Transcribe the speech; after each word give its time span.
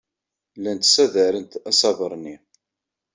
Llant 0.57 0.85
ssadarent 0.87 1.53
asaber-nni. 1.69 2.35